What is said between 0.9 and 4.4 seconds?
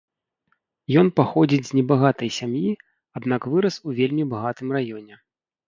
Ён паходзіць з небагатай сям'і, аднак вырас у вельмі